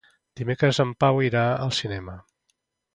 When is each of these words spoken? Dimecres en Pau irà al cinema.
Dimecres 0.39 0.79
en 0.85 0.95
Pau 1.05 1.23
irà 1.29 1.45
al 1.67 1.77
cinema. 1.83 2.21